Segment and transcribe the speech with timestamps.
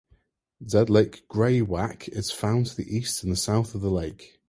[0.67, 4.39] Zed Lake greywacke is found to the east and the south of the lake.